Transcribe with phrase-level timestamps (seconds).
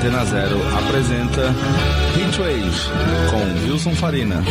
[0.00, 1.54] Antena Zero apresenta
[2.16, 2.72] Heatwave
[3.28, 4.42] com Wilson Farina.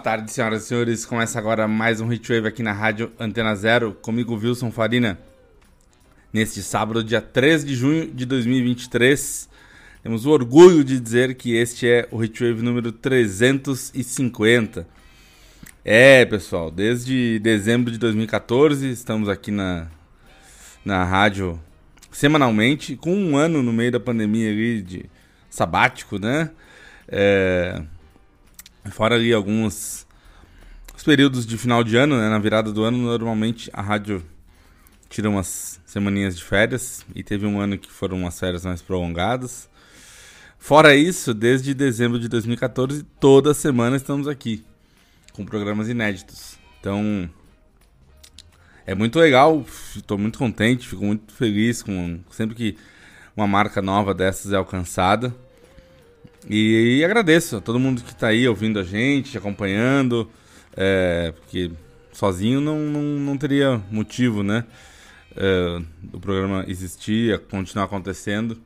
[0.00, 1.04] Tarde, senhoras e senhores.
[1.04, 5.18] Começa agora mais um Hitwave aqui na Rádio Antena Zero, comigo Wilson Farina.
[6.32, 9.46] Neste sábado, dia 3 de junho de 2023,
[10.02, 14.86] temos o orgulho de dizer que este é o Hitwave número 350.
[15.84, 19.88] É, pessoal, desde dezembro de 2014 estamos aqui na,
[20.82, 21.60] na rádio
[22.10, 25.04] semanalmente, com um ano no meio da pandemia ali de
[25.50, 26.50] sabático, né?
[27.06, 27.82] É,
[28.90, 30.06] Fora ali alguns
[30.96, 32.28] os períodos de final de ano, né?
[32.28, 34.22] Na virada do ano, normalmente a rádio
[35.08, 39.68] tira umas semaninhas de férias e teve um ano que foram umas férias mais prolongadas.
[40.58, 44.62] Fora isso, desde dezembro de 2014, toda semana estamos aqui
[45.32, 46.58] com programas inéditos.
[46.78, 47.28] Então,
[48.86, 49.64] é muito legal,
[49.96, 52.76] estou muito contente, fico muito feliz com sempre que
[53.36, 55.34] uma marca nova dessas é alcançada.
[56.48, 60.30] E, e agradeço a todo mundo que está aí ouvindo a gente, acompanhando,
[60.76, 61.70] é, porque
[62.12, 64.64] sozinho não, não, não teria motivo, né?
[65.36, 68.58] É, do programa existir, continuar acontecendo.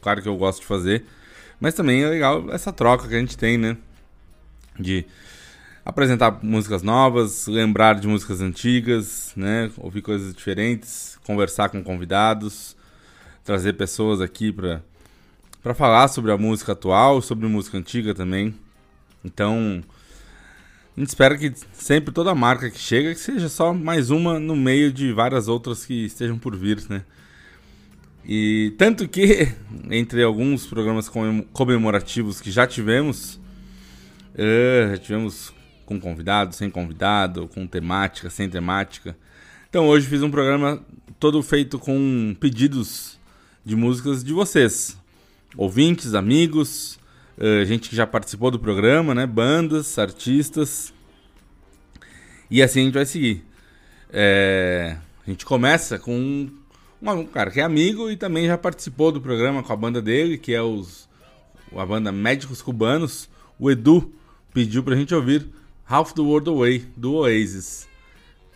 [0.00, 1.04] Claro que eu gosto de fazer,
[1.60, 3.76] mas também é legal essa troca que a gente tem, né?
[4.78, 5.04] De
[5.84, 9.70] apresentar músicas novas, lembrar de músicas antigas, né?
[9.78, 12.76] Ouvir coisas diferentes, conversar com convidados,
[13.44, 14.82] trazer pessoas aqui para
[15.62, 18.54] para falar sobre a música atual, sobre música antiga também.
[19.24, 19.82] Então,
[20.96, 24.56] a gente espera que sempre toda marca que chega que seja só mais uma no
[24.56, 27.02] meio de várias outras que estejam por vir, né?
[28.24, 29.48] E tanto que,
[29.90, 31.10] entre alguns programas
[31.52, 33.40] comemorativos que já tivemos,
[34.34, 35.52] uh, já tivemos
[35.86, 39.16] com convidado, sem convidado, com temática, sem temática.
[39.70, 40.84] Então hoje fiz um programa
[41.18, 43.18] todo feito com pedidos
[43.64, 44.96] de músicas de vocês
[45.56, 46.98] ouvintes, amigos,
[47.38, 49.26] uh, gente que já participou do programa, né?
[49.26, 50.92] Bandas, artistas.
[52.50, 53.44] E assim a gente vai seguir.
[54.10, 56.50] É, a gente começa com um,
[57.02, 60.38] um, cara que é amigo e também já participou do programa com a banda dele,
[60.38, 61.08] que é os,
[61.76, 63.28] a banda Médicos Cubanos.
[63.58, 64.12] O Edu
[64.54, 65.46] pediu pra gente ouvir
[65.86, 67.86] Half the World Away, do Oasis.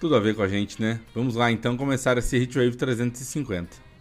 [0.01, 1.01] Tudo a ver com a gente, né?
[1.15, 3.92] Vamos lá então começar esse Hitwave 350.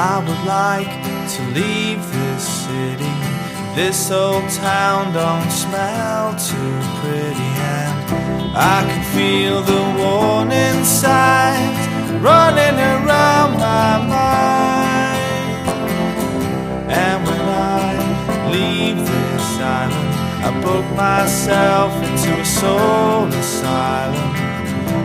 [0.00, 0.94] I would like
[1.34, 3.14] to leave this city.
[3.74, 11.82] This old town don't smell too pretty, and I can feel the warning signs
[12.22, 15.18] running around my mind.
[16.88, 20.14] And when I leave this island,
[20.46, 24.32] I book myself into a soul asylum.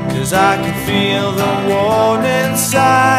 [0.10, 3.13] Cause I can feel the warning signs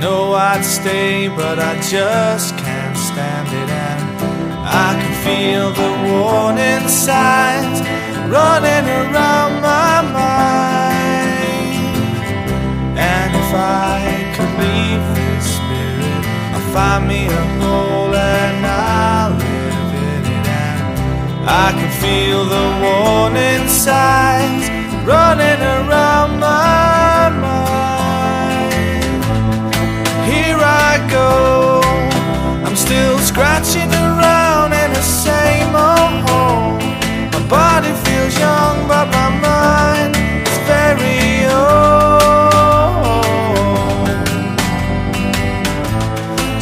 [0.00, 3.70] know I'd stay, but I just can't stand it.
[3.70, 4.18] And
[4.64, 7.80] I can feel the warning signs
[8.30, 10.98] running around my mind.
[12.96, 13.98] And if I
[14.34, 16.24] could leave this spirit,
[16.54, 20.46] I'll find me a hole and I'll live in it.
[20.66, 24.64] And I can feel the warning signs
[25.06, 26.07] running around.
[32.66, 36.78] I'm still scratching around in the same old hole.
[37.32, 40.16] My body feels young, but my mind
[40.46, 41.78] is very old.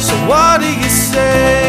[0.01, 1.66] So what do you say?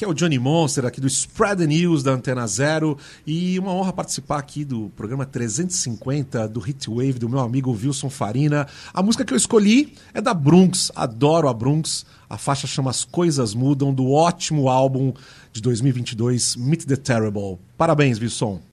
[0.00, 3.70] Aqui é o Johnny Monster, aqui do Spread the News da Antena Zero e uma
[3.70, 8.66] honra participar aqui do programa 350 do Hitwave do meu amigo Wilson Farina.
[8.94, 12.06] A música que eu escolhi é da Brunx, adoro a Brunx.
[12.30, 15.12] A faixa chama As Coisas Mudam, do ótimo álbum
[15.52, 17.58] de 2022, Meet the Terrible.
[17.76, 18.69] Parabéns, Wilson.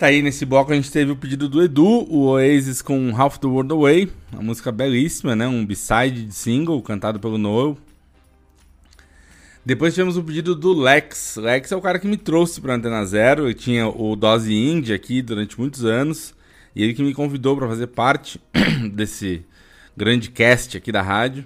[0.00, 3.36] Tá aí nesse bloco a gente teve o pedido do Edu, o Oasis com Half
[3.36, 5.46] the World Away, uma música belíssima, né?
[5.46, 7.76] Um b-side de single cantado pelo Noel.
[9.62, 11.36] Depois tivemos o pedido do Lex.
[11.36, 13.46] Lex é o cara que me trouxe pra Antena Zero.
[13.46, 16.34] Eu tinha o Dose Indie aqui durante muitos anos.
[16.74, 18.40] E ele que me convidou para fazer parte
[18.94, 19.44] desse
[19.94, 21.44] grande cast aqui da rádio.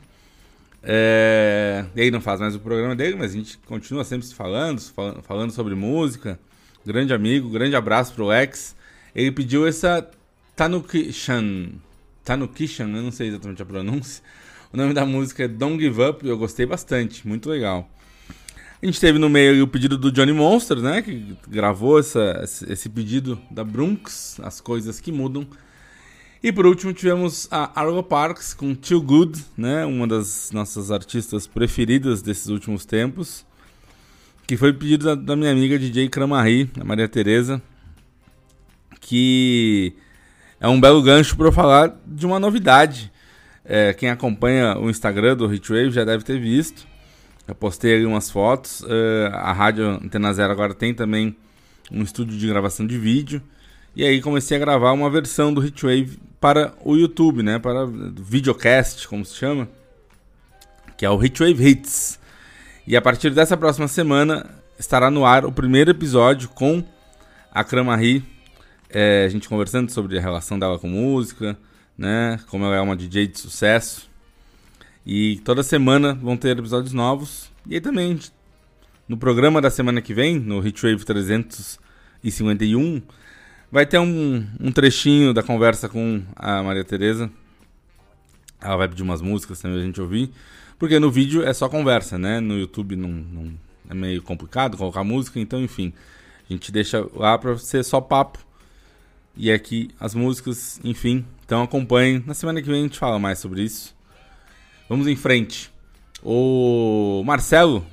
[0.81, 1.87] É...
[1.97, 5.21] Ele não faz mais o programa dele, mas a gente continua sempre se falando, fal-
[5.25, 6.39] falando sobre música.
[6.87, 8.77] Grande amigo, grande abraço pro Lex.
[9.15, 10.07] Ele pediu essa
[10.55, 11.71] Tanukishan.
[12.23, 14.23] Tanukishan, eu não sei exatamente a pronúncia.
[14.73, 17.89] O nome da música é Don't Give Up eu gostei bastante, muito legal.
[18.83, 21.01] A gente teve no meio o pedido do Johnny Monster, né?
[21.01, 25.47] Que gravou essa, esse pedido da Brunx, As Coisas Que Mudam.
[26.43, 29.87] E por último tivemos a Arlo Parks com Too Good, né?
[29.87, 33.47] Uma das nossas artistas preferidas desses últimos tempos.
[34.47, 37.63] Que foi pedido da, da minha amiga DJ Cramari, a Maria Tereza.
[39.01, 39.95] Que
[40.61, 43.13] é um belo gancho para eu falar de uma novidade.
[43.65, 46.87] É, quem acompanha o Instagram do Hitwave já deve ter visto.
[47.47, 48.85] Eu postei ali umas fotos.
[48.87, 51.37] É, a rádio Antena Zero agora tem também
[51.91, 53.43] um estúdio de gravação de vídeo.
[53.97, 57.59] E aí comecei a gravar uma versão do Hitwave para o YouTube, né?
[57.59, 59.69] Para videocast, como se chama.
[60.97, 62.19] Que é o Hitwave Hits.
[62.87, 64.45] E a partir dessa próxima semana
[64.79, 66.85] estará no ar o primeiro episódio com
[67.51, 68.23] a Kramari,
[68.91, 71.57] é, a gente conversando sobre a relação dela com música,
[71.97, 72.39] né?
[72.49, 74.07] Como ela é uma DJ de sucesso.
[75.07, 77.51] E toda semana vão ter episódios novos.
[77.67, 78.21] E aí também,
[79.09, 83.01] no programa da semana que vem, no Hitwave 351,
[83.73, 87.31] vai ter um, um trechinho da conversa com a Maria Tereza.
[88.61, 90.31] Ela vai pedir umas músicas também a gente ouvir.
[90.79, 92.41] Porque no vídeo é só conversa, né?
[92.41, 93.53] No YouTube não, não
[93.89, 95.93] é meio complicado colocar música, então enfim.
[96.49, 98.39] A gente deixa lá para ser só papo.
[99.37, 101.25] E é aqui as músicas, enfim.
[101.45, 102.23] Então acompanhem.
[102.27, 103.95] Na semana que vem a gente fala mais sobre isso.
[104.89, 105.73] Vamos em frente.
[106.23, 107.85] O Marcelo,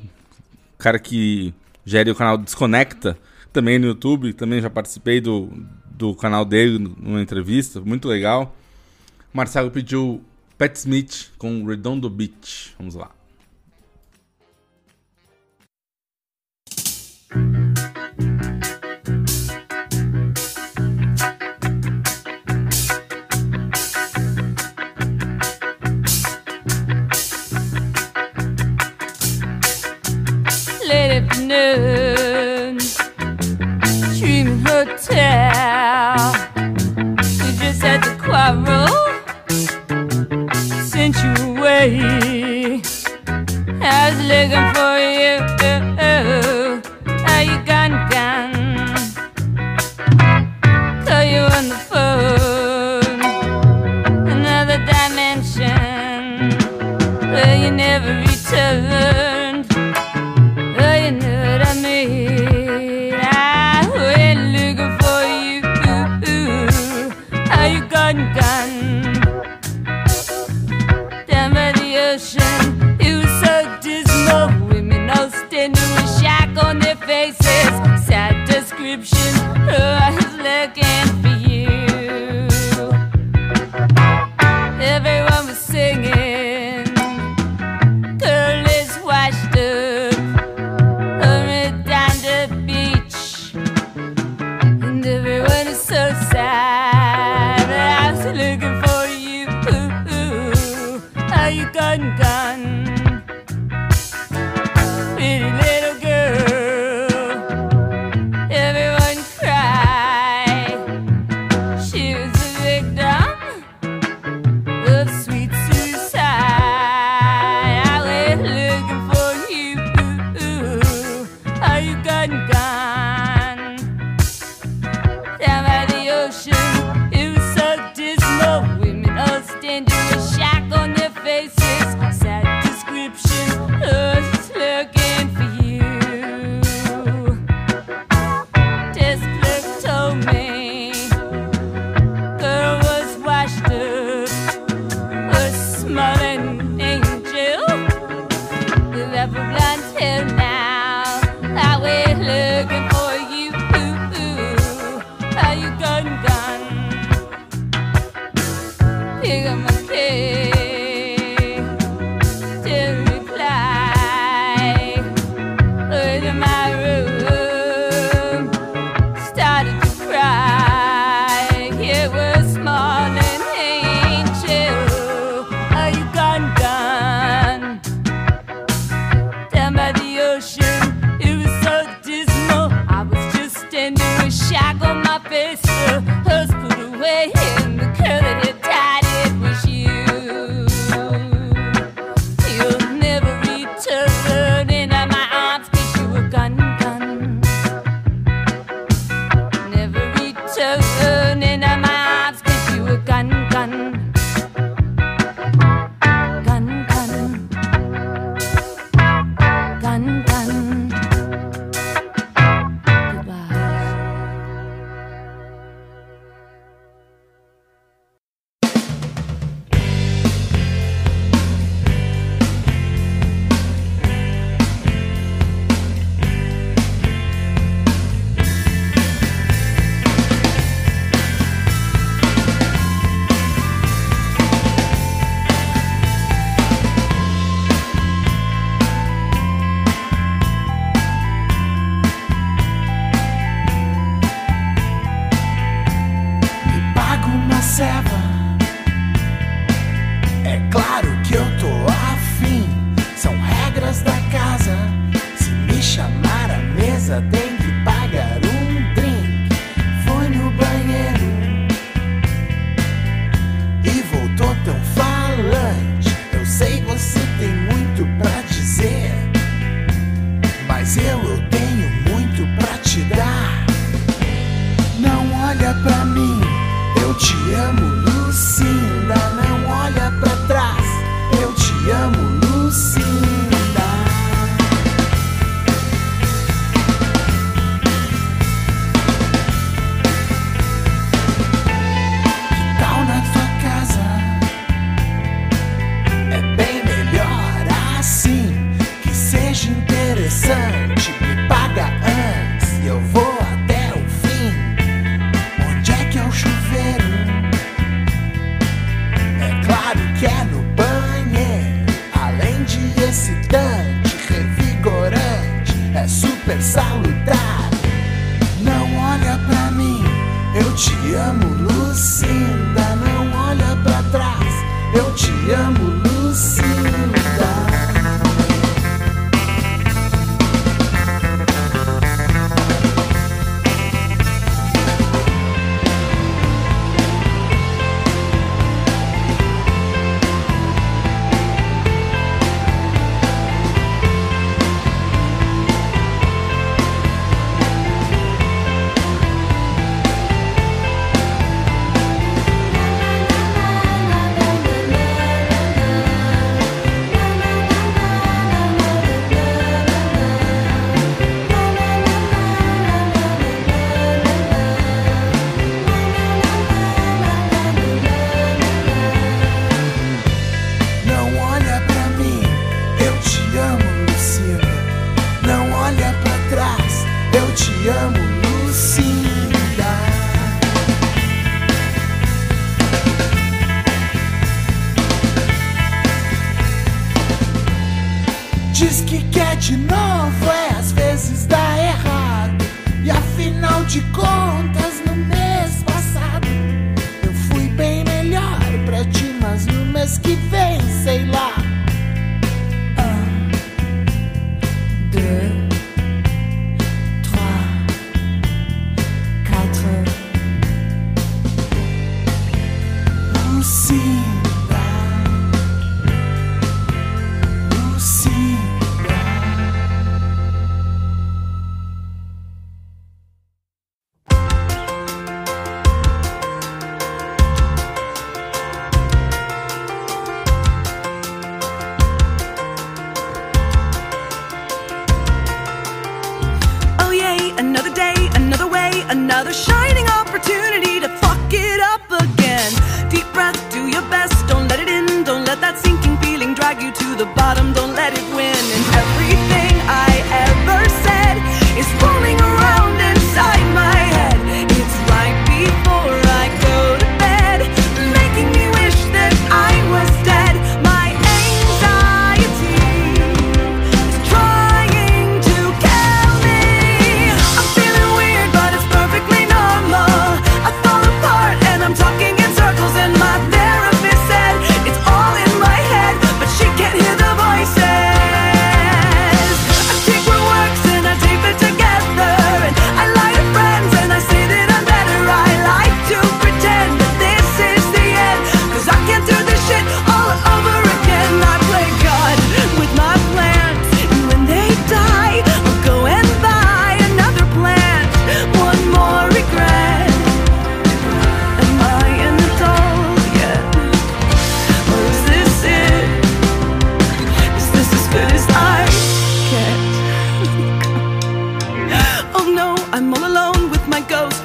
[0.78, 1.54] cara que
[1.86, 3.18] gere o canal Desconecta,
[3.52, 5.50] também no YouTube, também já participei do,
[5.90, 8.56] do canal dele numa entrevista, muito legal.
[9.34, 10.24] O Marcelo pediu
[10.62, 12.76] Pat Smith com Redondo Beach.
[12.78, 13.10] Vamos lá.
[41.84, 42.80] I
[43.82, 45.01] was looking for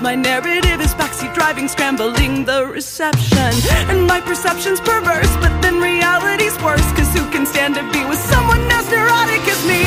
[0.06, 3.50] My narrative is backseat driving, scrambling the reception.
[3.90, 6.88] And my perception's perverse, but then reality's worse.
[6.92, 9.82] Cause who can stand to be with someone as neurotic as me?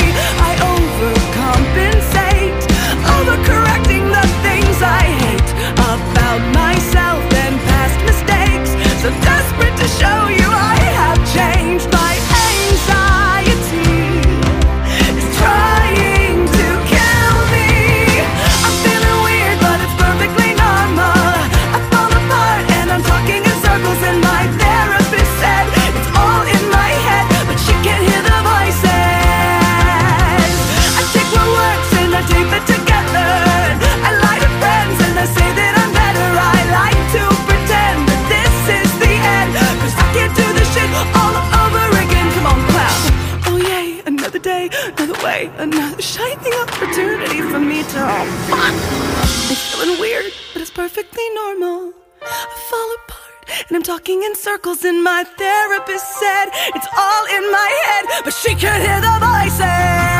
[0.48, 2.60] I overcompensate,
[3.16, 6.79] overcorrecting the things I hate about myself.
[53.68, 58.34] And I'm talking in circles, and my therapist said it's all in my head, but
[58.34, 60.19] she can hear the voices.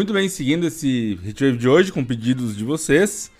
[0.00, 3.30] Muito bem, seguindo esse Hitwave de hoje com pedidos de vocês.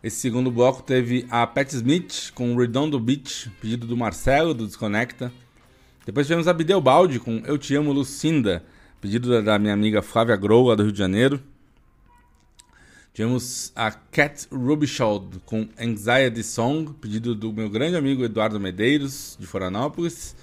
[0.00, 5.32] Esse segundo bloco teve a Pat Smith com Redondo Beach, pedido do Marcelo, do Desconecta.
[6.06, 8.62] Depois tivemos a Bideu Baldi com Eu Te Amo Lucinda,
[9.00, 11.42] pedido da- minha amiga Flávia Grow, lá do Rio de Janeiro.
[13.12, 19.48] Tivemos a Cat Rubishaw com Anxiety Song, pedido do meu grande amigo Eduardo Medeiros, de
[19.48, 20.36] Florianópolis.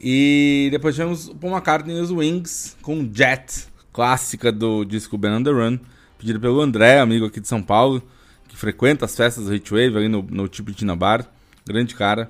[0.00, 5.42] E depois tivemos o Paul McCartney e os Wings com Jet, clássica do disco Ben
[5.42, 5.78] the Run,
[6.18, 8.06] pedido pelo André, amigo aqui de São Paulo,
[8.46, 11.26] que frequenta as festas do Hitwave ali no, no Tipitina Bar.
[11.66, 12.28] Grande cara.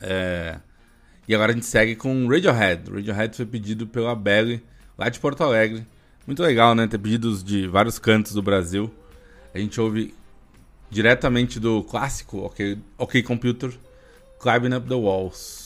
[0.00, 0.58] É,
[1.28, 2.90] E agora a gente segue com Radiohead.
[2.90, 4.60] Radiohead foi pedido pela Belly,
[4.98, 5.86] lá de Porto Alegre.
[6.26, 6.88] Muito legal, né?
[6.88, 8.92] Ter pedidos de vários cantos do Brasil.
[9.54, 10.12] A gente ouve
[10.90, 13.72] diretamente do clássico OK, OK Computer,
[14.40, 15.61] Climbing Up the Walls.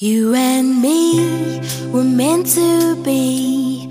[0.00, 3.90] You and me were meant to be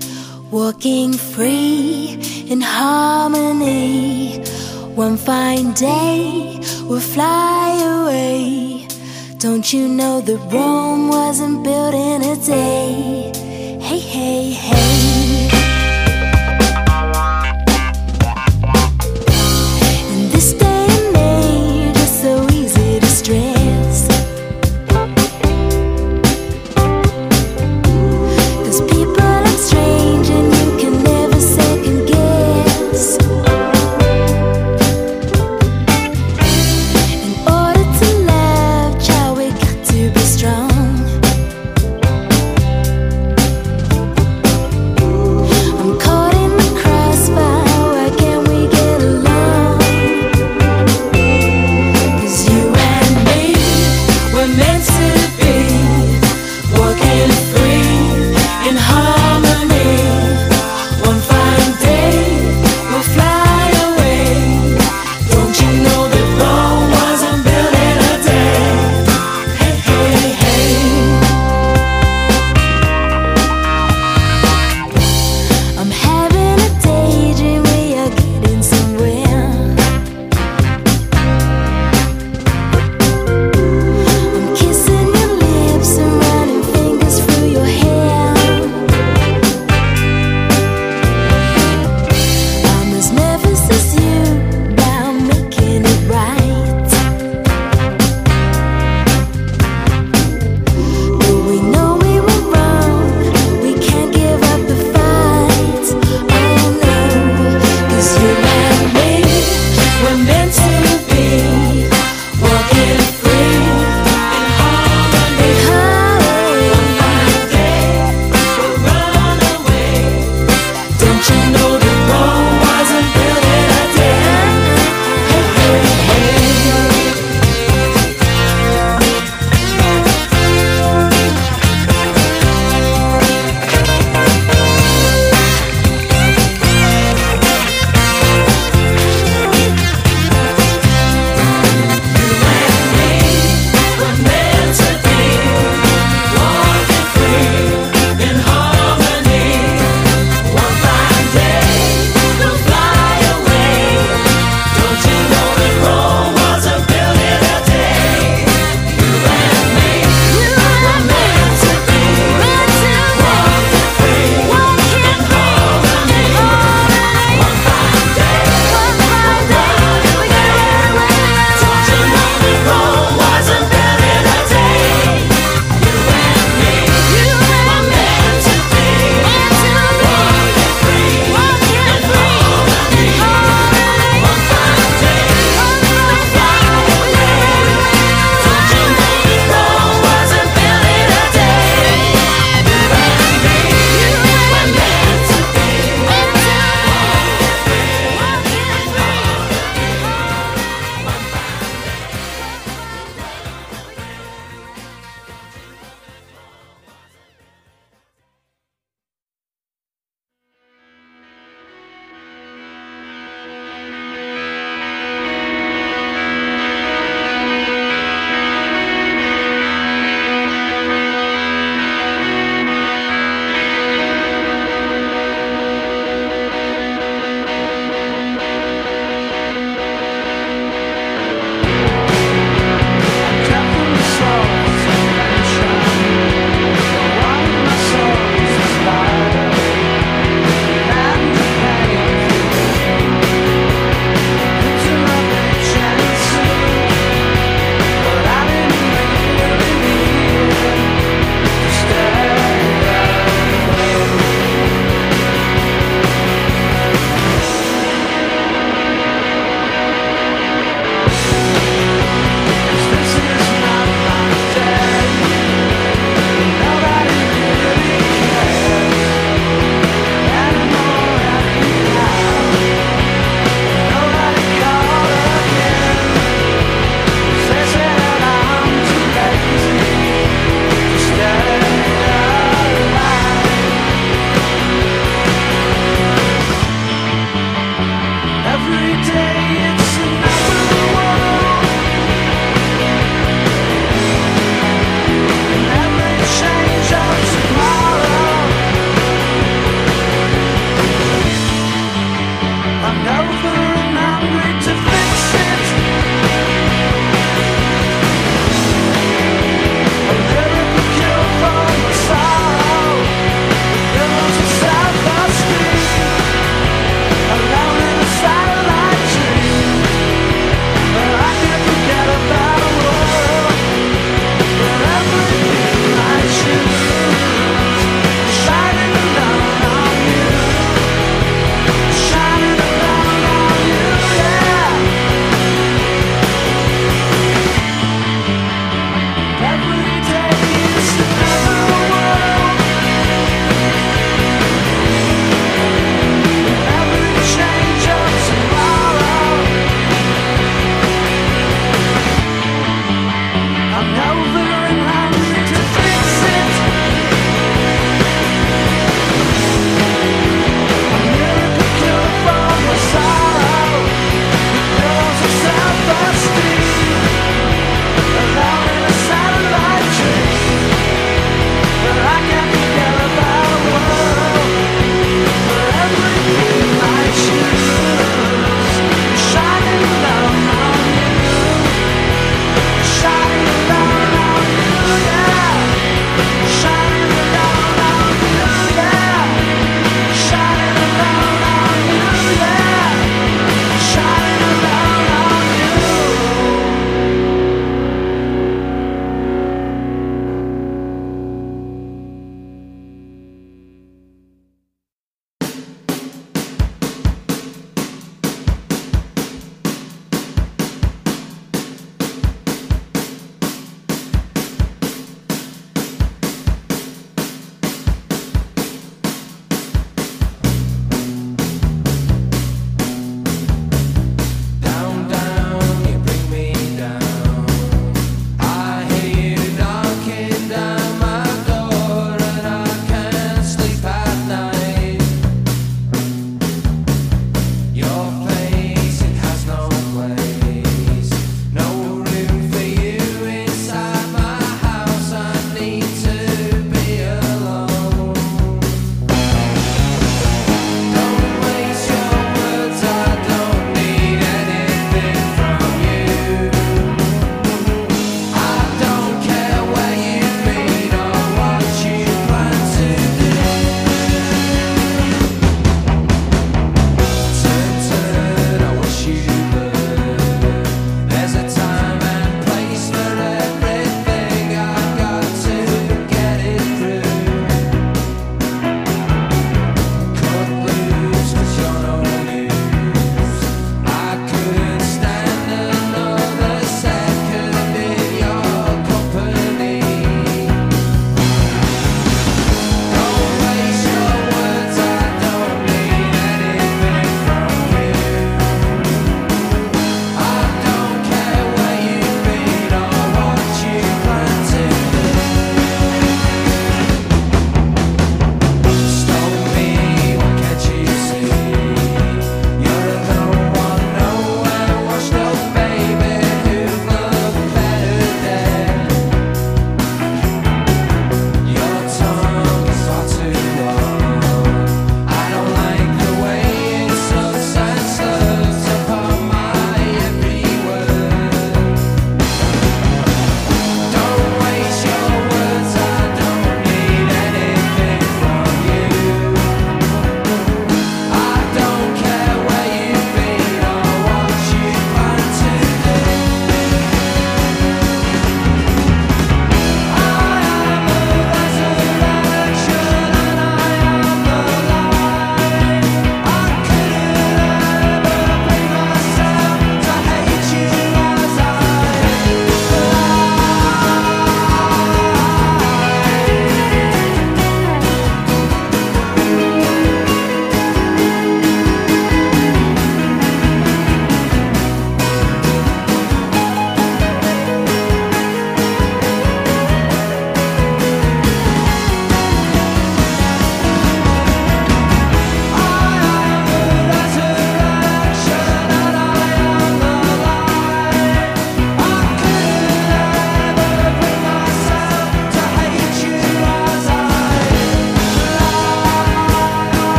[0.50, 4.38] walking free in harmony.
[4.94, 8.88] One fine day we'll fly away.
[9.36, 13.37] Don't you know that Rome wasn't built in a day?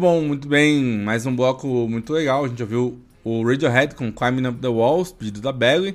[0.00, 0.82] Bom, muito bem.
[0.82, 2.46] Mais um bloco muito legal.
[2.46, 5.94] A gente ouviu o Radiohead com Climbing Up the Walls, pedido da Belly.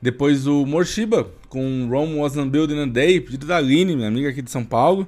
[0.00, 4.40] Depois o Morshiba com Rome Wasn't Building a Day, pedido da Aline, minha amiga aqui
[4.40, 5.06] de São Paulo.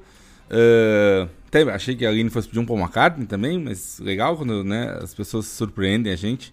[0.50, 4.62] Uh, até achei que a Aline fosse pedir um Paul McCartney também, mas legal quando
[4.62, 6.52] né, as pessoas surpreendem a gente.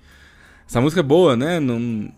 [0.66, 1.60] Essa música é boa, né?
[1.60, 2.10] Não...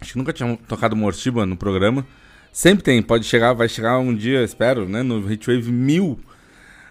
[0.00, 2.06] Acho que nunca tinha tocado Morshiba no programa.
[2.54, 5.02] Sempre tem, pode chegar, vai chegar um dia, espero, né?
[5.02, 6.18] No Hitwave 1000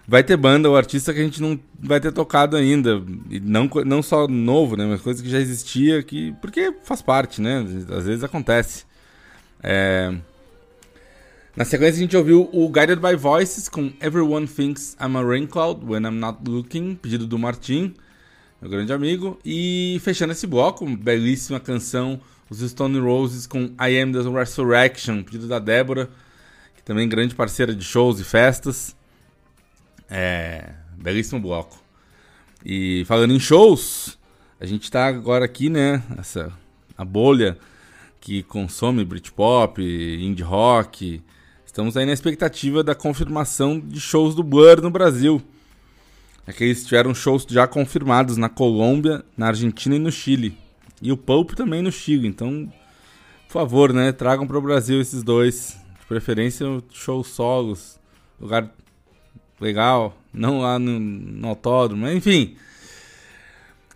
[0.09, 3.01] vai ter banda ou artista que a gente não vai ter tocado ainda.
[3.29, 4.85] E não, não só novo, né?
[4.85, 6.33] Mas coisa que já existia, que.
[6.41, 7.63] Porque faz parte, né?
[7.95, 8.85] Às vezes acontece.
[9.61, 10.11] É...
[11.55, 15.45] Na sequência a gente ouviu o Guided by Voices com Everyone Thinks I'm a Rain
[15.45, 17.93] Cloud When I'm Not Looking, pedido do Martin,
[18.59, 19.37] meu grande amigo.
[19.45, 25.47] E fechando esse bloco, belíssima canção, os Stone Roses com I Am the Resurrection, pedido
[25.47, 26.09] da Débora,
[26.75, 28.97] que também é grande parceira de shows e festas.
[30.09, 31.77] É, belíssimo bloco.
[32.65, 34.17] E falando em shows,
[34.59, 36.03] a gente tá agora aqui, né?
[36.17, 36.51] Essa
[36.97, 37.57] a bolha
[38.19, 41.21] que consome Britpop, indie rock.
[41.65, 45.41] Estamos aí na expectativa da confirmação de shows do Blur no Brasil.
[46.45, 50.57] É que eles tiveram shows já confirmados na Colômbia, na Argentina e no Chile.
[51.01, 52.27] E o Pulp também no Chile.
[52.27, 52.69] Então,
[53.47, 54.11] por favor, né?
[54.11, 55.77] Tragam para o Brasil esses dois.
[56.01, 57.99] De preferência, shows solos.
[58.41, 58.69] Lugar
[59.59, 62.55] legal, não lá no, no autódromo, enfim.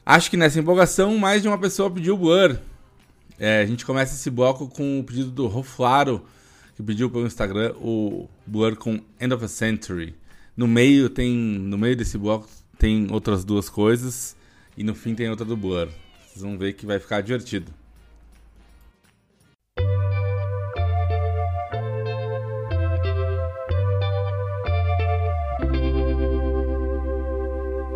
[0.05, 2.57] Acho que nessa empolgação mais de uma pessoa pediu Blur.
[3.39, 6.25] É, a gente começa esse bloco com o pedido do Roflaro,
[6.75, 10.15] que pediu pelo Instagram o Blur com End of a Century.
[10.55, 12.47] No meio tem, no meio desse bloco
[12.77, 14.35] tem outras duas coisas
[14.77, 15.87] e no fim tem outra do Blur.
[16.27, 17.71] Vocês vão ver que vai ficar divertido.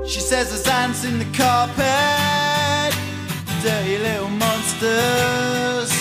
[0.07, 2.95] She says there's ants in the carpet,
[3.61, 5.91] dirty little monsters,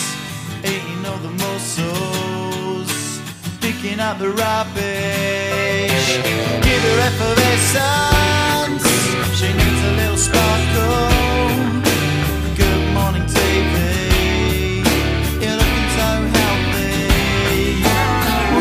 [0.63, 3.19] eating all the mussels,
[3.59, 6.07] picking up the rubbish.
[6.63, 8.87] Give her effervescence,
[9.35, 11.11] she needs a little sparkle.
[12.55, 14.87] Good morning, TV.
[15.35, 17.11] You're looking so healthy.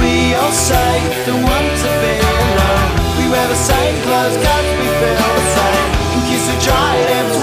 [0.02, 2.90] We all say don't want to be alone.
[3.16, 5.35] We wear the same clothes, cause we feel the
[6.66, 7.35] tried it.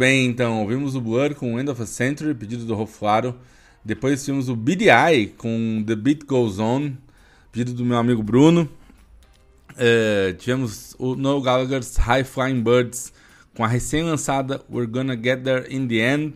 [0.00, 3.34] Bem, então, ouvimos o Blur com End of a Century, pedido do Roflaro.
[3.84, 6.92] Depois tivemos o BDI com The Beat Goes On,
[7.52, 8.66] pedido do meu amigo Bruno.
[9.76, 13.12] É, tivemos o Noel Gallagher's High Flying Birds
[13.54, 16.32] com a recém-lançada We're Gonna Get There in the End,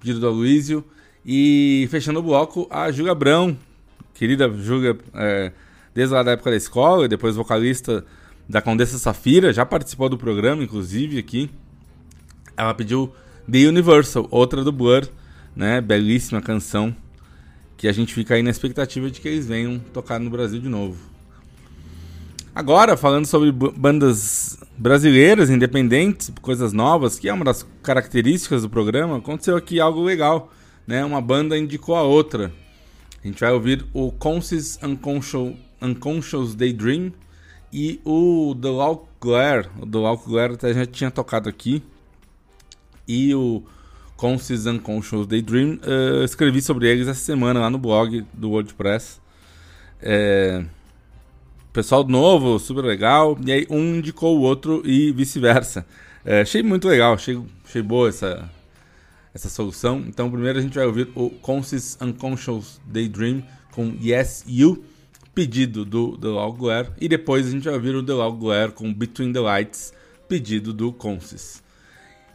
[0.00, 0.84] pedido do Aloysio.
[1.24, 3.56] E fechando o bloco, a Juga Abrão,
[4.12, 5.52] querida Juga, é,
[5.94, 8.04] desde lá da época da escola, e depois vocalista
[8.48, 11.48] da Condessa Safira, já participou do programa, inclusive, aqui.
[12.56, 13.12] Ela pediu
[13.50, 15.08] The Universal, outra do Blur,
[15.54, 15.80] né?
[15.80, 16.94] Belíssima canção.
[17.76, 20.68] Que a gente fica aí na expectativa de que eles venham tocar no Brasil de
[20.68, 20.96] novo.
[22.54, 29.16] Agora, falando sobre bandas brasileiras, independentes, coisas novas, que é uma das características do programa,
[29.16, 30.52] aconteceu aqui algo legal,
[30.86, 31.04] né?
[31.04, 32.52] Uma banda indicou a outra.
[33.22, 37.12] A gente vai ouvir o Conscious Unconscious, Unconscious Daydream
[37.72, 39.68] e o The Loud Glare.
[39.80, 41.82] O The Loud Glare até já tinha tocado aqui.
[43.06, 43.62] E o
[44.16, 49.20] Conscious Unconscious Daydream, eu escrevi sobre eles essa semana lá no blog do WordPress.
[50.00, 50.64] É,
[51.72, 53.36] pessoal novo, super legal.
[53.44, 55.84] E aí um indicou o outro e vice-versa.
[56.24, 58.48] É, achei muito legal, achei, achei boa essa,
[59.34, 60.04] essa solução.
[60.06, 64.84] Então primeiro a gente vai ouvir o Conscious Unconscious Daydream com Yes You,
[65.34, 66.90] pedido do The Loud Glare.
[67.00, 69.92] E depois a gente vai ouvir o The Loud Glare com Between the Lights,
[70.28, 71.63] pedido do Conscious.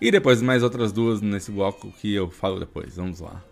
[0.01, 2.95] E depois mais outras duas nesse bloco que eu falo depois.
[2.95, 3.43] Vamos lá.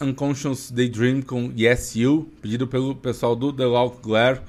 [0.00, 4.40] Unconscious Daydream com Yes You, pedido pelo pessoal do The Loud Glare.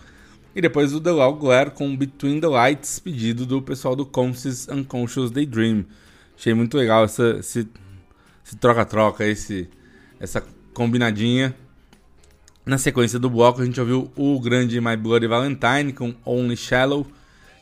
[0.55, 4.67] E depois o The Loud Glare com Between the Lights, pedido do pessoal do Conscious
[4.67, 5.85] Unconscious Daydream.
[6.37, 7.67] Achei muito legal essa, esse
[8.59, 9.69] troca-troca, esse,
[10.19, 11.55] essa combinadinha.
[12.65, 17.05] Na sequência do bloco, a gente ouviu o grande My Bloody Valentine com Only Shallow,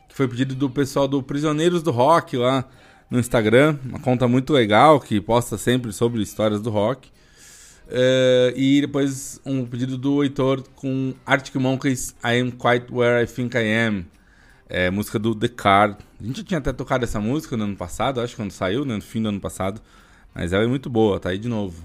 [0.07, 2.66] que foi pedido do pessoal do Prisioneiros do Rock lá
[3.10, 7.10] no Instagram, uma conta muito legal que posta sempre sobre histórias do rock.
[7.91, 13.26] Eh, e depois um pedido do Heitor com Arctic Monkeys I Am Quite Where I
[13.26, 14.06] Think I Am,
[14.70, 15.98] é, música do The Card.
[16.22, 18.95] A gente tinha até tocado essa música no ano passado, acho que quando saiu, né,
[18.95, 19.82] no fim do ano passado,
[20.36, 21.84] mas ela é muito boa, tá aí de novo.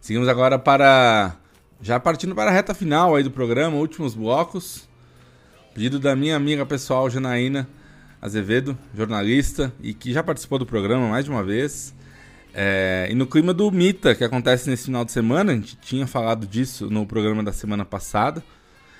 [0.00, 1.36] Seguimos agora para.
[1.80, 4.88] Já partindo para a reta final aí do programa, últimos blocos.
[5.74, 7.68] Pedido da minha amiga pessoal, Janaína
[8.20, 11.94] Azevedo, jornalista, e que já participou do programa mais de uma vez.
[12.54, 16.06] É, e no clima do Mita, que acontece nesse final de semana, a gente tinha
[16.06, 18.44] falado disso no programa da semana passada.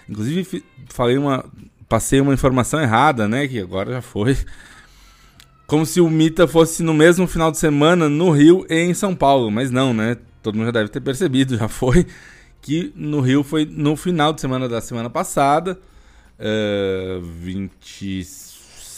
[0.09, 1.45] Inclusive, falei uma,
[1.89, 3.47] passei uma informação errada, né?
[3.47, 4.37] Que agora já foi.
[5.67, 9.15] Como se o Mita fosse no mesmo final de semana no Rio e em São
[9.15, 10.17] Paulo, mas não, né?
[10.43, 12.07] Todo mundo já deve ter percebido, já foi
[12.65, 15.79] que no Rio foi no final de semana da semana passada,
[16.39, 17.21] eh,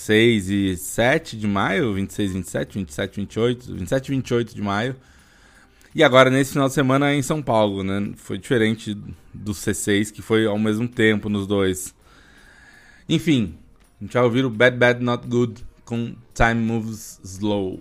[0.07, 4.97] 26 e 7 de maio, 26, 27, 27, 28, 27 e 28 de maio.
[5.95, 8.13] E agora nesse final de semana em São Paulo, né?
[8.17, 8.95] Foi diferente
[9.35, 11.95] do C6, que foi ao mesmo tempo nos dois.
[13.09, 13.55] Enfim,
[14.01, 17.81] a gente vai ouvir o Bad Bad Not Good com Time Moves Slow.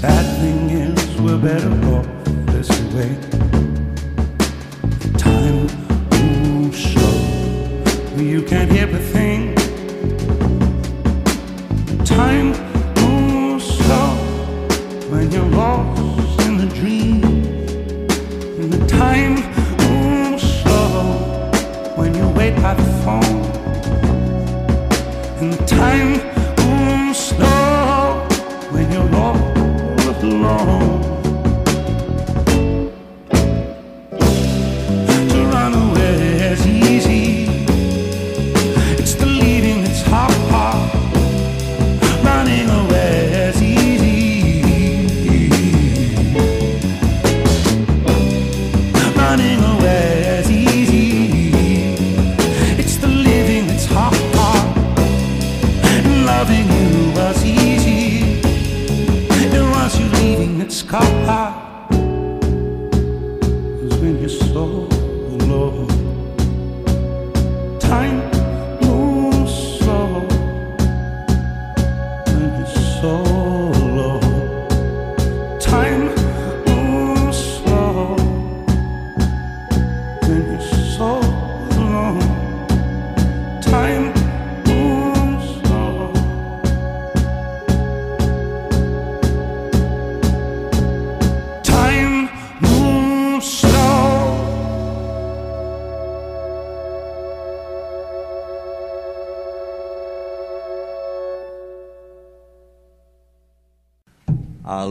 [0.00, 2.06] sad thing is we're better off
[2.46, 3.49] this way.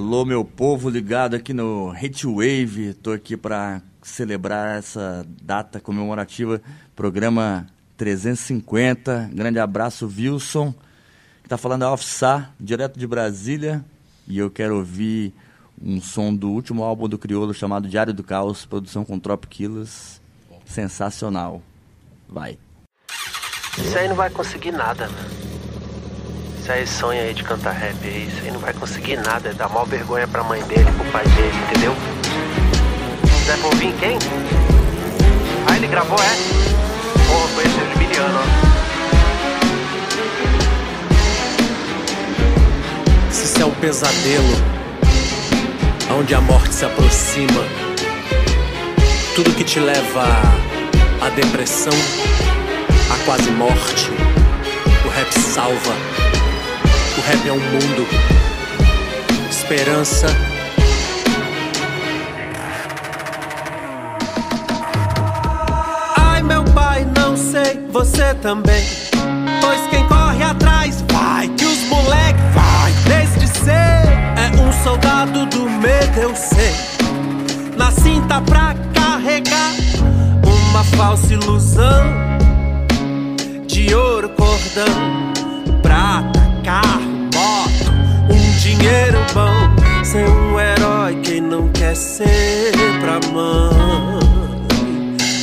[0.09, 2.95] Alô, meu povo ligado aqui no Hitwave.
[2.95, 6.59] Tô aqui para celebrar essa data comemorativa,
[6.95, 9.29] programa 350.
[9.31, 10.73] Grande abraço, Wilson,
[11.43, 13.85] que tá falando da Offsá, direto de Brasília.
[14.27, 15.31] E eu quero ouvir
[15.79, 20.19] um som do último álbum do Criolo chamado Diário do Caos, produção com Trop Killers.
[20.65, 21.61] Sensacional.
[22.27, 22.57] Vai.
[23.77, 25.48] Isso aí não vai conseguir nada, mano
[26.69, 28.27] realizar esse sonho aí de cantar rap aí.
[28.27, 29.49] Isso aí não vai conseguir nada.
[29.49, 31.95] É dar mal vergonha pra mãe dele, pro pai dele, entendeu?
[33.45, 34.19] Zé Polvin, quem?
[35.67, 36.35] Ah, ele gravou, é?
[37.27, 38.43] Porra, oh, conheci os milianos, ó.
[43.31, 44.55] Se isso é um pesadelo,
[46.17, 47.65] onde a morte se aproxima,
[49.35, 50.25] tudo que te leva
[51.21, 51.93] à depressão,
[53.11, 54.11] à quase morte,
[55.05, 56.38] o rap salva.
[57.29, 58.07] Rap é um mundo,
[59.51, 60.25] esperança.
[66.17, 68.83] Ai, meu pai, não sei, você também.
[69.61, 74.09] Pois quem corre atrás vai, que os moleque vai, desde ser.
[74.35, 76.73] É um soldado do medo, eu sei.
[77.77, 79.75] Na cinta pra carregar
[80.43, 82.07] uma falsa ilusão
[83.67, 85.31] de ouro, cordão,
[85.83, 87.18] prata, carro
[88.79, 90.03] dinheiro bom.
[90.03, 94.67] Ser um herói, quem não quer ser pra mãe?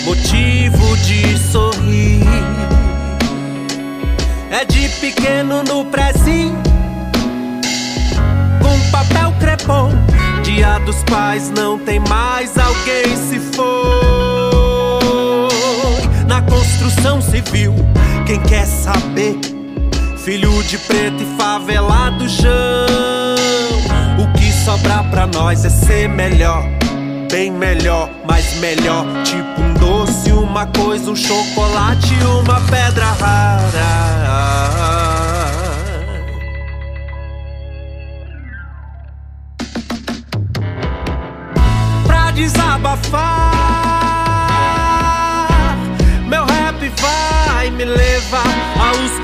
[0.04, 2.24] Motivo de sorrir
[4.50, 6.56] é de pequeno no prezinho,
[8.62, 9.90] com papel crepom.
[10.42, 13.66] Dia dos pais não tem mais alguém se foi.
[16.28, 17.74] Na construção civil,
[18.26, 19.55] quem quer saber?
[20.26, 22.50] Filho de preto e favelado chão.
[24.18, 26.64] O que sobra pra nós é ser melhor,
[27.30, 29.06] bem melhor, mais melhor.
[29.22, 34.16] Tipo um doce, uma coisa, um chocolate, uma pedra rara.
[42.04, 43.22] Pra desabafar,
[46.26, 48.42] meu rap vai me levar
[48.80, 49.20] aos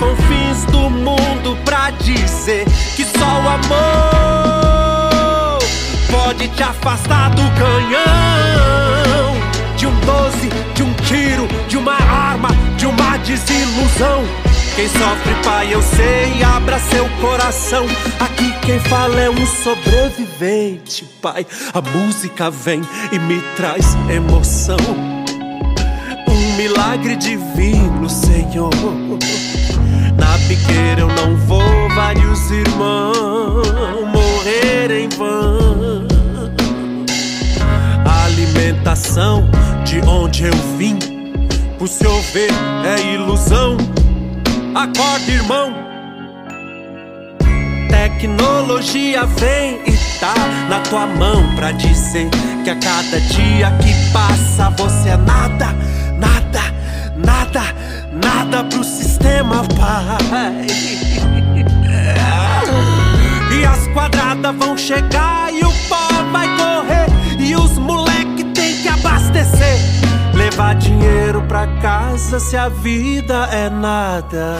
[0.66, 2.64] do mundo pra dizer
[2.94, 4.92] que só o amor
[6.10, 9.32] pode te afastar do canhão.
[9.76, 14.22] De um doze, de um tiro, de uma arma, de uma desilusão.
[14.76, 17.86] Quem sofre, pai, eu sei, abra seu coração.
[18.20, 21.46] Aqui quem fala é um sobrevivente, pai.
[21.72, 24.76] A música vem e me traz emoção.
[26.28, 28.70] Um milagre divino, Senhor.
[30.18, 33.72] Na piqueira eu não vou, vários irmãos
[34.42, 36.06] morrer em vão.
[38.24, 39.48] Alimentação
[39.84, 40.98] de onde eu vim,
[41.78, 42.50] por se ver
[42.84, 43.76] é ilusão.
[44.74, 45.72] Acorda, irmão.
[47.88, 50.34] Tecnologia vem e tá
[50.68, 52.28] na tua mão pra dizer
[52.64, 55.66] que a cada dia que passa você é nada,
[56.18, 56.60] nada,
[57.16, 57.62] nada,
[58.24, 60.66] nada pro sistema, pai.
[63.52, 67.06] E as quadradas vão chegar e o pó vai correr
[67.38, 69.78] e os moleque tem que abastecer.
[70.32, 74.56] Levar dinheiro pra casa se a vida é nada.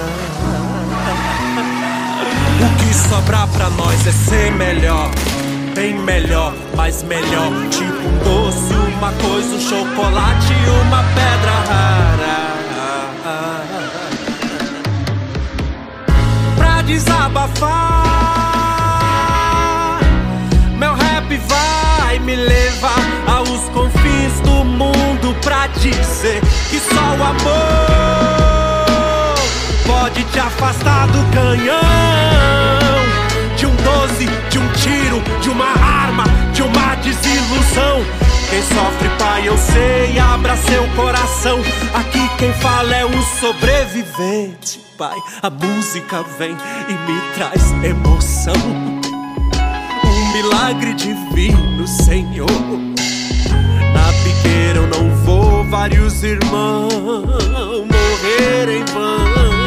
[2.60, 5.10] O que sobrar pra nós é ser melhor,
[5.74, 7.50] bem melhor, mais melhor.
[7.70, 10.52] Tipo um doce, uma coisa, um chocolate,
[10.86, 12.51] uma pedra rara.
[16.86, 17.70] Desabafar,
[20.78, 28.42] meu rap vai me levar aos confins do mundo pra dizer que só o amor
[29.86, 31.80] pode te afastar do canhão.
[33.56, 38.04] De um doze, de um tiro, de uma arma, de uma desilusão.
[38.52, 41.58] Quem sofre, pai, eu sei, abra seu coração.
[41.94, 45.16] Aqui quem fala é um sobrevivente, pai.
[45.42, 48.52] A música vem e me traz emoção.
[50.04, 52.46] Um milagre divino, Senhor.
[53.94, 59.61] Na piqueira eu não vou, vários irmãos morrer em vão.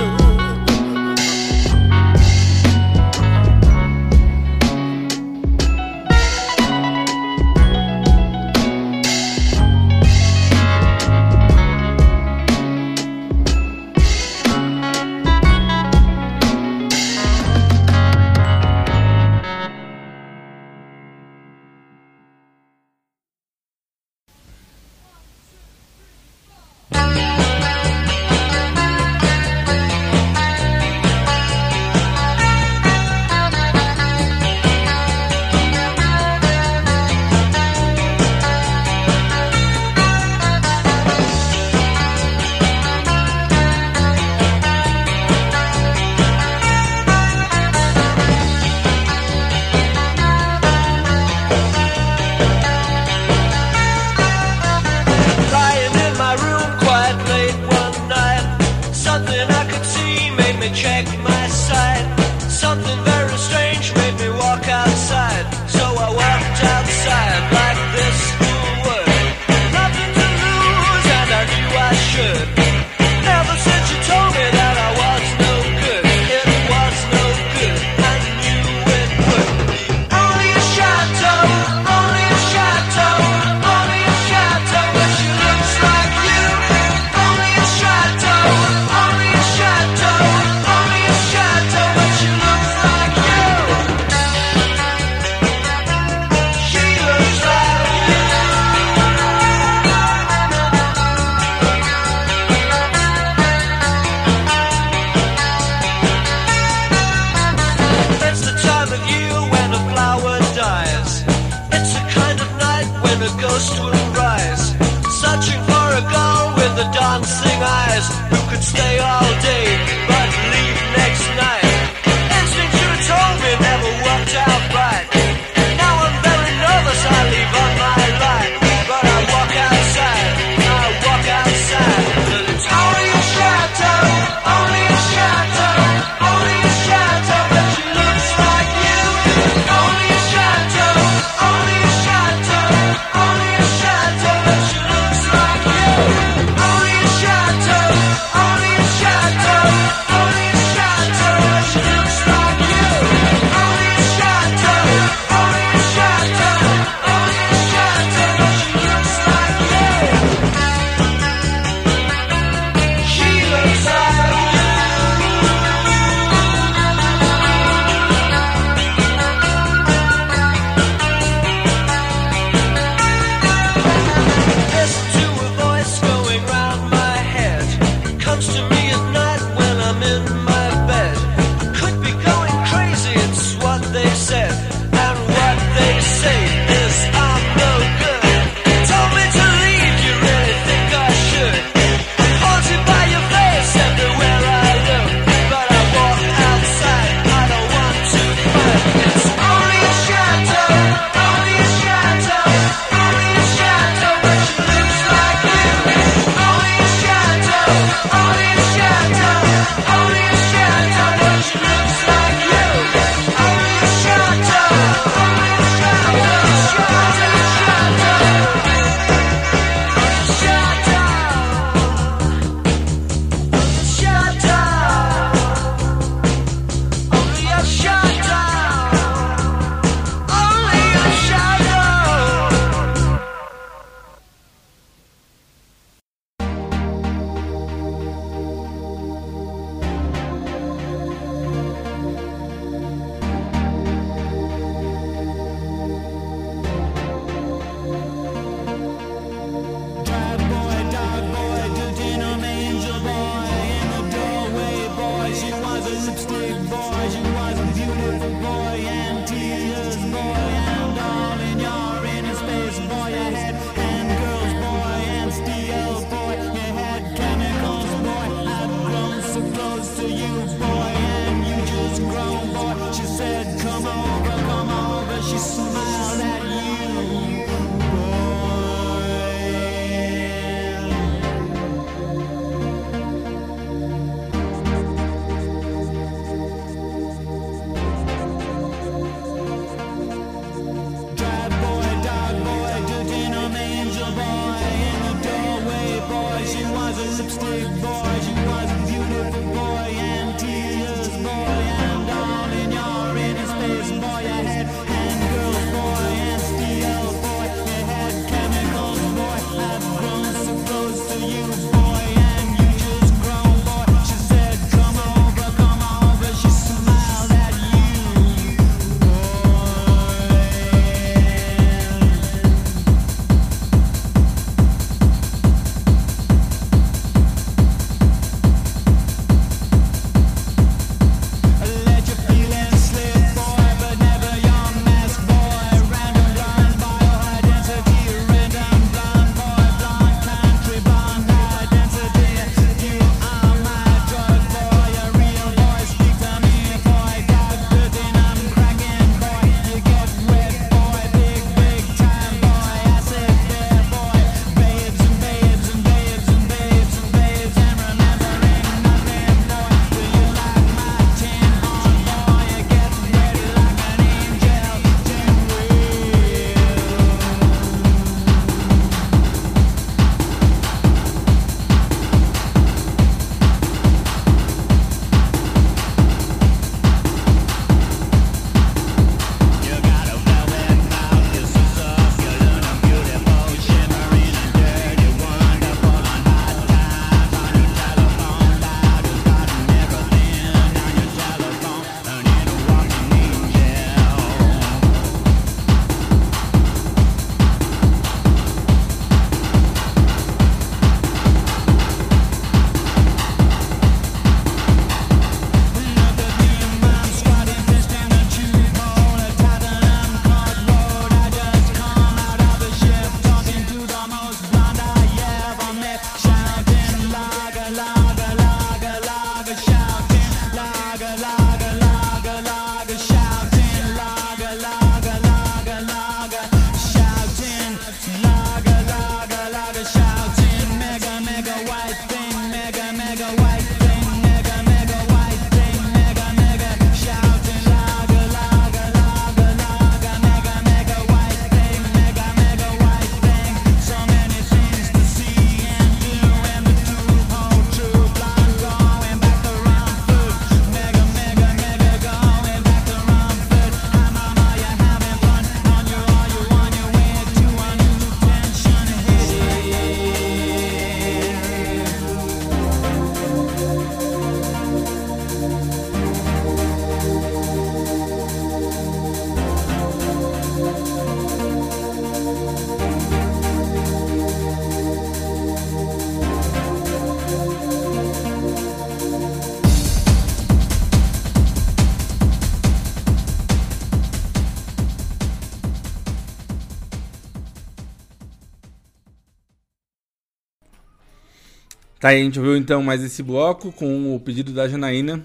[492.05, 495.23] Tá a gente ouviu então mais esse bloco com o pedido da Janaína.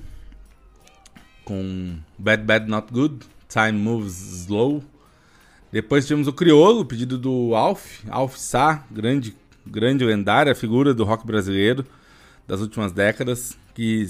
[1.45, 4.83] Com Bad Bad Not Good, Time Moves Slow.
[5.71, 9.37] Depois tivemos o Criolo, pedido do Alf, Alf Sá, grande,
[9.67, 11.85] grande lendária figura do rock brasileiro
[12.49, 13.59] das últimas décadas.
[13.75, 14.07] Que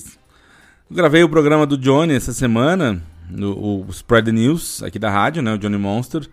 [0.88, 5.52] gravei o programa do Johnny essa semana, no, o Spread News aqui da rádio, né,
[5.52, 6.24] o Johnny Monster.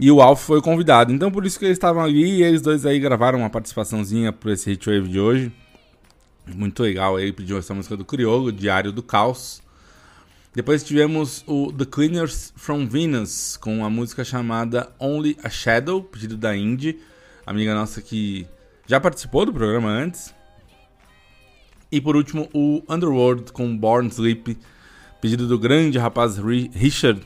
[0.00, 1.12] E o Alf foi convidado.
[1.12, 4.52] Então por isso que eles estavam ali e eles dois aí gravaram uma participaçãozinha para
[4.52, 5.52] esse Hitwave de hoje.
[6.54, 9.62] Muito legal aí, pediu essa música do Criolo, Diário do Caos.
[10.54, 16.36] Depois tivemos o The Cleaners from Venus, com a música chamada Only a Shadow, pedido
[16.36, 16.98] da Indy,
[17.46, 18.46] amiga nossa que
[18.86, 20.34] já participou do programa antes.
[21.92, 24.58] E por último, o Underworld com Born Sleep,
[25.20, 27.20] pedido do grande rapaz Ri- Richard,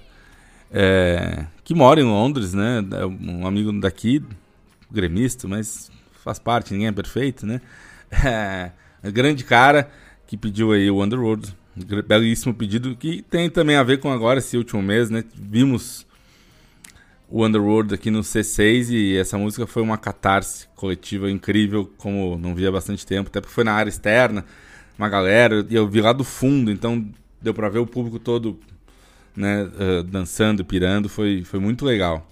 [0.77, 2.85] é, que mora em Londres, né?
[2.95, 4.21] É um amigo daqui,
[4.91, 5.89] gremista, mas
[6.25, 7.61] faz parte, ninguém é perfeito, né?
[8.25, 8.71] É,
[9.03, 9.89] um grande cara
[10.27, 11.55] que pediu aí o Underworld,
[12.07, 15.23] belíssimo pedido, que tem também a ver com agora esse último mês, né?
[15.33, 16.05] Vimos
[17.29, 22.55] o Underworld aqui no C6 e essa música foi uma catarse coletiva incrível, como não
[22.55, 24.45] via há bastante tempo, até porque foi na área externa,
[24.99, 27.09] uma galera, e eu vi lá do fundo, então
[27.41, 28.59] deu pra ver o público todo
[29.37, 32.29] né, eh, dançando, pirando, foi, foi muito legal.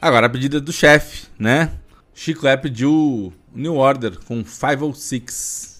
[0.00, 1.72] Agora a pedida do chefe, né?
[2.14, 5.75] Chico pediu New Order com 506.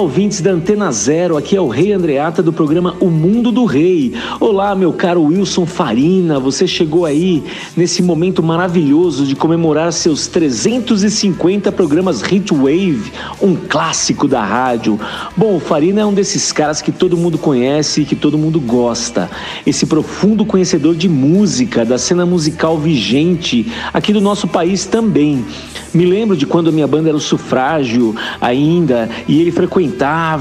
[0.00, 4.14] Ouvintes da Antena Zero, aqui é o Rei Andreata do programa O Mundo do Rei.
[4.40, 7.44] Olá, meu caro Wilson Farina, você chegou aí
[7.76, 13.12] nesse momento maravilhoso de comemorar seus 350 programas Hitwave,
[13.42, 14.98] um clássico da rádio.
[15.36, 18.58] Bom, o Farina é um desses caras que todo mundo conhece e que todo mundo
[18.58, 19.30] gosta.
[19.66, 25.44] Esse profundo conhecedor de música, da cena musical vigente aqui do nosso país também.
[25.92, 29.89] Me lembro de quando a minha banda era o Sufrágio ainda e ele frequentava,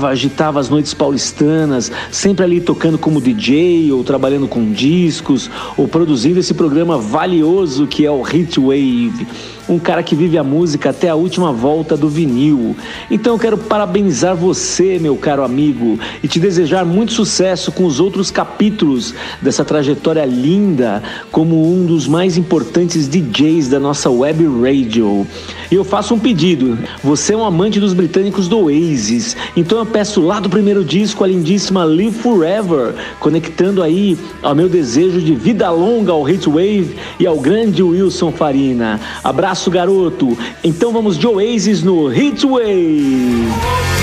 [0.10, 6.40] agitava as noites paulistanas, sempre ali tocando como DJ ou trabalhando com discos ou produzindo
[6.40, 9.28] esse programa valioso que é o Hitwave
[9.70, 12.76] um cara que vive a música até a última volta do vinil.
[13.10, 18.00] Então eu quero parabenizar você, meu caro amigo, e te desejar muito sucesso com os
[18.00, 25.28] outros capítulos dessa trajetória linda como um dos mais importantes DJs da nossa web radio.
[25.72, 26.78] E eu faço um pedido.
[27.04, 31.24] Você é um amante dos britânicos do Oasis, então eu peço lá do primeiro disco
[31.24, 37.28] a lindíssima Live Forever, conectando aí ao meu desejo de vida longa ao Hitwave e
[37.28, 39.00] ao grande Wilson Farina.
[39.24, 40.38] Abraço, garoto.
[40.64, 43.99] Então vamos de Oasis no Hitwave.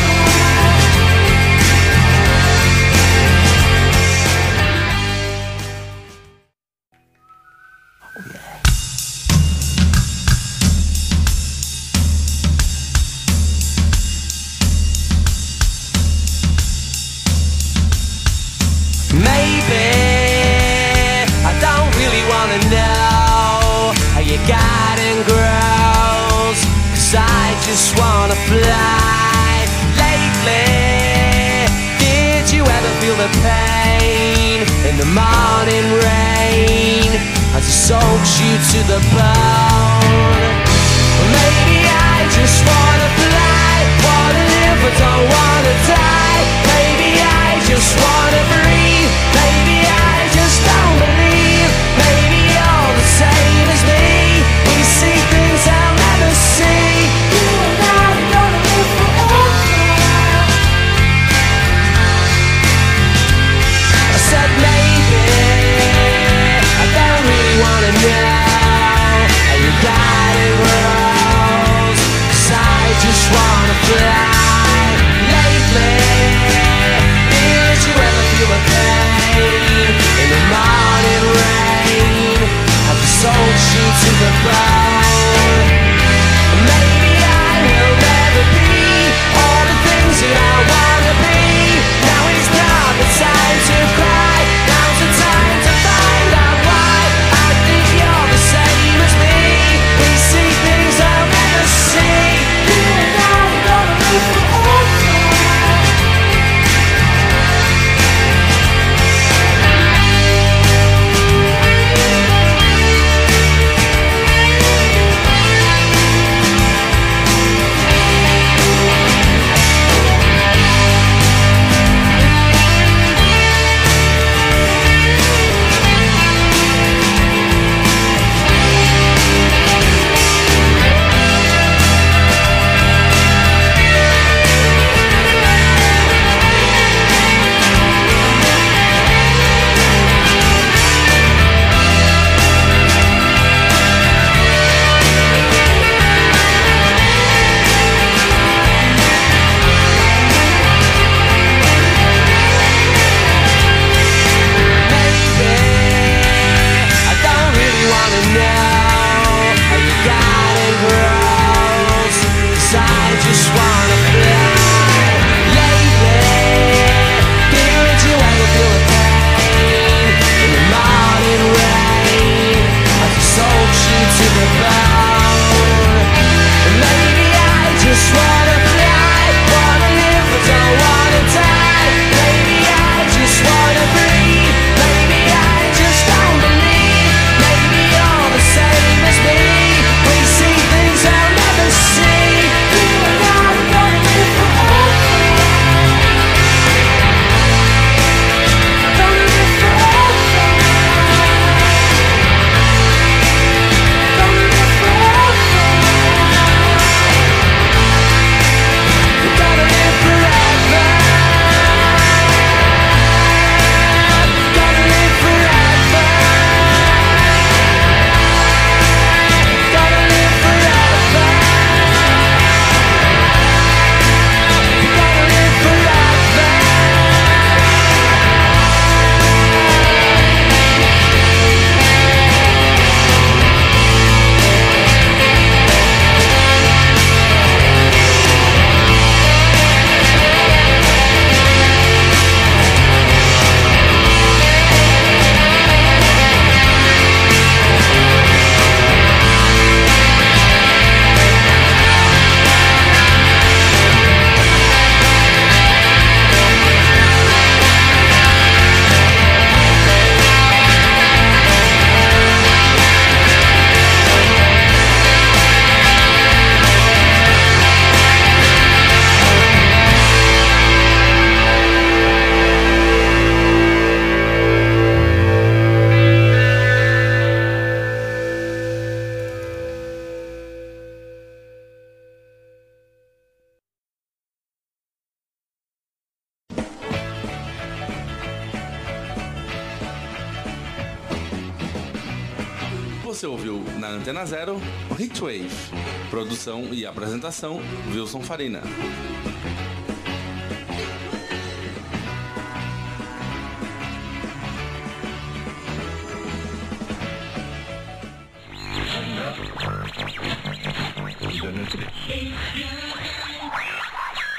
[297.26, 297.60] Apresentação
[297.92, 298.62] Wilson Farina.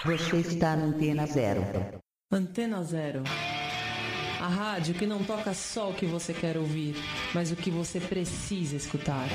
[0.05, 1.65] Você está na Antena Zero.
[2.31, 3.23] Antena Zero.
[4.39, 6.95] A rádio que não toca só o que você quer ouvir,
[7.33, 9.27] mas o que você precisa escutar.